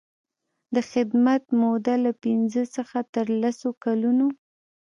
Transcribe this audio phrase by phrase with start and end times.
[0.75, 4.27] د خدمت موده له پنځه څخه تر لس کلونو.